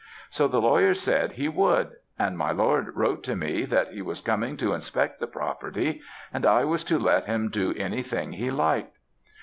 [0.31, 4.19] So the lawyer said, he would; and my lord wrote to me that he was
[4.19, 6.01] coming to inspect the property,
[6.33, 8.97] and I was to let him do any thing he liked.